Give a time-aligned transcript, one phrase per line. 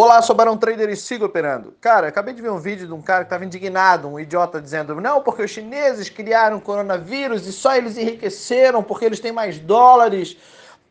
[0.00, 1.74] Olá, sou Barão Trader e sigo operando.
[1.80, 4.94] Cara, acabei de ver um vídeo de um cara que estava indignado, um idiota dizendo:
[5.00, 10.36] não, porque os chineses criaram coronavírus e só eles enriqueceram porque eles têm mais dólares.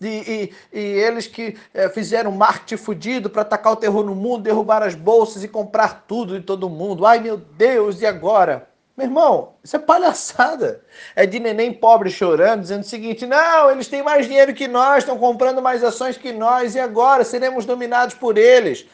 [0.01, 4.43] E, e, e eles que é, fizeram marketing fudido para atacar o terror no mundo,
[4.43, 7.05] derrubar as bolsas e comprar tudo de todo mundo.
[7.05, 8.67] Ai meu Deus, e agora?
[8.97, 10.81] Meu irmão, isso é palhaçada.
[11.15, 15.03] É de neném pobre chorando, dizendo o seguinte: não, eles têm mais dinheiro que nós,
[15.03, 18.87] estão comprando mais ações que nós, e agora seremos dominados por eles.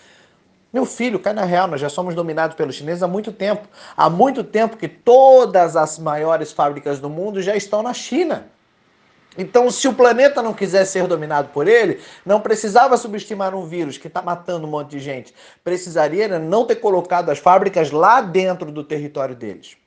[0.73, 3.65] Meu filho, cai na real, nós já somos dominados pelos chineses há muito tempo.
[3.95, 8.47] Há muito tempo que todas as maiores fábricas do mundo já estão na China.
[9.37, 13.97] Então, se o planeta não quiser ser dominado por ele, não precisava subestimar um vírus
[13.97, 15.33] que está matando um monte de gente.
[15.63, 19.77] Precisaria não ter colocado as fábricas lá dentro do território deles.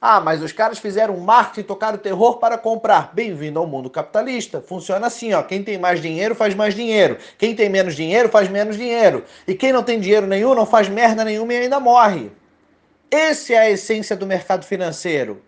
[0.00, 3.12] Ah, mas os caras fizeram marketing tocaram terror para comprar.
[3.14, 4.60] Bem-vindo ao mundo capitalista.
[4.60, 5.42] Funciona assim, ó.
[5.42, 7.16] Quem tem mais dinheiro faz mais dinheiro.
[7.38, 9.24] Quem tem menos dinheiro faz menos dinheiro.
[9.48, 12.30] E quem não tem dinheiro nenhum não faz merda nenhuma e ainda morre.
[13.10, 15.42] Essa é a essência do mercado financeiro.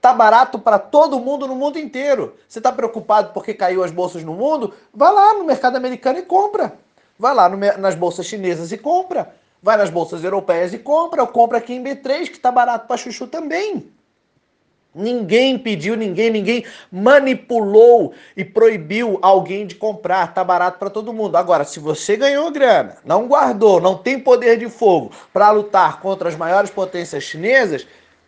[0.00, 2.36] Tá barato para todo mundo no mundo inteiro.
[2.48, 4.72] Você está preocupado porque caiu as bolsas no mundo?
[4.94, 6.78] Vai lá no mercado americano e compra.
[7.18, 9.34] Vai lá no, nas bolsas chinesas e compra.
[9.62, 12.96] Vai nas bolsas europeias e compra, ou compra aqui em B3, que está barato para
[12.96, 13.90] chuchu também.
[14.94, 20.32] Ninguém pediu, ninguém, ninguém manipulou e proibiu alguém de comprar.
[20.32, 21.36] Tá barato para todo mundo.
[21.36, 26.28] Agora, se você ganhou grana, não guardou, não tem poder de fogo para lutar contra
[26.28, 27.86] as maiores potências chinesas,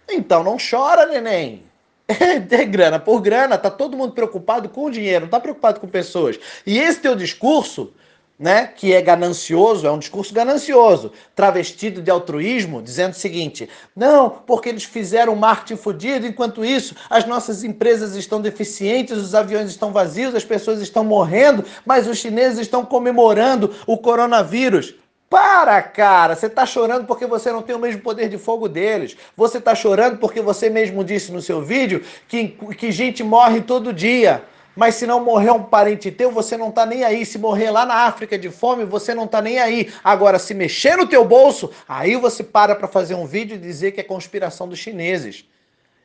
[0.08, 1.64] então não chora, neném.
[2.10, 5.86] É, grana por grana, tá todo mundo preocupado com o dinheiro, não tá preocupado com
[5.86, 6.38] pessoas.
[6.66, 7.92] E esse teu discurso
[8.40, 14.30] né, que é ganancioso, é um discurso ganancioso, travestido de altruísmo, dizendo o seguinte: não,
[14.30, 19.92] porque eles fizeram marketing fudido, enquanto isso as nossas empresas estão deficientes, os aviões estão
[19.92, 24.94] vazios, as pessoas estão morrendo, mas os chineses estão comemorando o coronavírus.
[25.28, 26.34] Para, cara!
[26.34, 29.16] Você está chorando porque você não tem o mesmo poder de fogo deles.
[29.36, 33.92] Você está chorando porque você mesmo disse no seu vídeo que, que gente morre todo
[33.92, 34.42] dia.
[34.74, 37.26] Mas se não morrer um parente teu, você não tá nem aí.
[37.26, 39.92] Se morrer lá na África de fome, você não tá nem aí.
[40.02, 43.92] Agora, se mexer no teu bolso, aí você para para fazer um vídeo e dizer
[43.92, 45.44] que é conspiração dos chineses.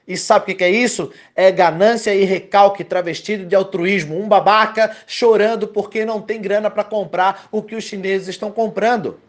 [0.08, 1.12] E sabe o que é isso?
[1.36, 4.20] É ganância e recalque travestido de altruísmo.
[4.20, 9.20] Um babaca chorando porque não tem grana para comprar o que os chineses estão comprando.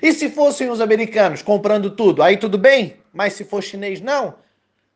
[0.00, 2.96] E se fossem os americanos comprando tudo, aí tudo bem?
[3.12, 4.34] Mas se for chinês, não.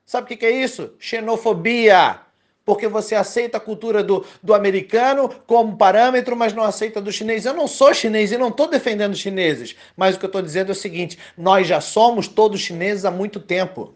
[0.07, 0.93] Sabe o que é isso?
[0.99, 2.21] Xenofobia
[2.65, 7.45] porque você aceita a cultura do, do americano como parâmetro, mas não aceita do chinês.
[7.45, 10.71] Eu não sou chinês e não estou defendendo chineses, mas o que eu estou dizendo
[10.71, 13.95] é o seguinte: nós já somos todos chineses há muito tempo.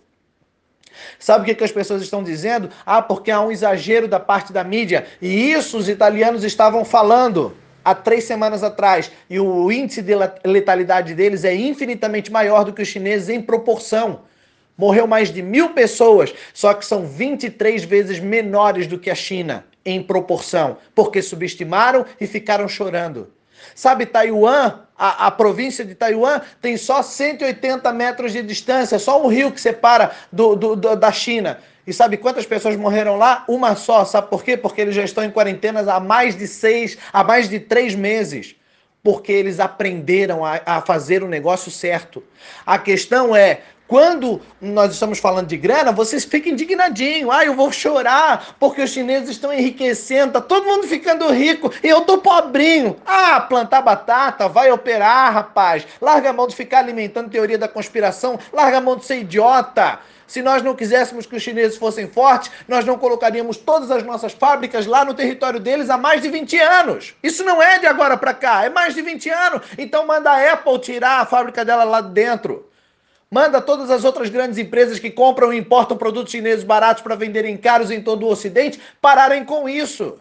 [1.19, 2.71] Sabe o que, que as pessoas estão dizendo?
[2.85, 5.07] Ah, porque há um exagero da parte da mídia.
[5.23, 9.11] E isso os italianos estavam falando há três semanas atrás.
[9.31, 10.15] E o índice de
[10.45, 14.23] letalidade deles é infinitamente maior do que os chineses em proporção.
[14.79, 19.65] Morreu mais de mil pessoas, só que são 23 vezes menores do que a China
[19.85, 23.33] em proporção, porque subestimaram e ficaram chorando.
[23.75, 29.29] Sabe, Taiwan, a, a, província de Taiwan tem só 180 metros de distância, só um
[29.29, 31.59] rio que separa do, do, do, da China.
[31.87, 33.45] E sabe quantas pessoas morreram lá?
[33.49, 34.05] Uma só.
[34.05, 34.57] Sabe por quê?
[34.57, 38.55] Porque eles já estão em quarentenas há mais de seis, há mais de três meses.
[39.03, 42.23] Porque eles aprenderam a, a fazer o negócio certo.
[42.67, 47.31] A questão é quando nós estamos falando de grana, vocês ficam indignadinhos.
[47.33, 51.89] Ah, eu vou chorar porque os chineses estão enriquecendo, tá todo mundo ficando rico e
[51.89, 52.97] eu tô pobrinho.
[53.07, 55.87] Ah, plantar batata, vai operar, rapaz.
[56.03, 59.99] Larga a mão de ficar alimentando teoria da conspiração, larga a mão de ser idiota.
[60.27, 64.35] Se nós não quiséssemos que os chineses fossem fortes, nós não colocaríamos todas as nossas
[64.35, 67.15] fábricas lá no território deles há mais de 20 anos.
[67.23, 69.63] Isso não é de agora para cá, é mais de 20 anos.
[69.79, 72.69] Então manda a Apple tirar a fábrica dela lá dentro.
[73.31, 77.57] Manda todas as outras grandes empresas que compram e importam produtos chineses baratos para venderem
[77.59, 80.19] caros em todo o Ocidente pararem com isso.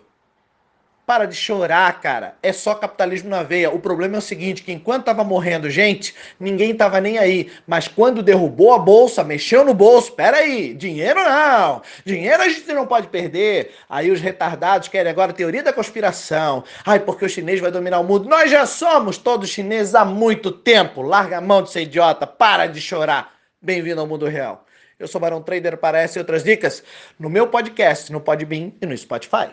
[1.08, 2.36] Para de chorar, cara.
[2.44, 3.72] É só capitalismo na veia.
[3.72, 7.50] O problema é o seguinte, que enquanto tava morrendo gente, ninguém tava nem aí.
[7.66, 11.82] Mas quando derrubou a bolsa, mexeu no bolso, peraí, dinheiro não.
[12.04, 13.74] Dinheiro a gente não pode perder.
[13.90, 16.66] Aí os retardados querem agora teoria da conspiração.
[16.86, 18.28] Ai, porque o chinês vai dominar o mundo.
[18.28, 21.02] Nós já somos todos chineses há muito tempo.
[21.02, 23.32] Larga a mão de ser idiota, para de chorar.
[23.62, 24.66] Bem-vindo ao mundo real.
[25.00, 26.84] Eu sou Barão Trader para essa e outras dicas
[27.18, 29.52] no meu podcast, no Podbean e no Spotify.